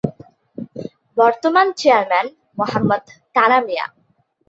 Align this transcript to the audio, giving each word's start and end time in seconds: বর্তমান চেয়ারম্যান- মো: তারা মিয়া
বর্তমান 1.17 1.67
চেয়ারম্যান- 1.77 2.35
মো: 2.57 2.65
তারা 3.35 3.57
মিয়া 3.65 3.85